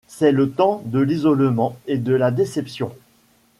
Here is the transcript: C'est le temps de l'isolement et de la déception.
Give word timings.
C'est 0.07 0.31
le 0.31 0.49
temps 0.49 0.81
de 0.87 0.97
l'isolement 0.99 1.77
et 1.85 1.99
de 1.99 2.15
la 2.15 2.31
déception. 2.31 2.91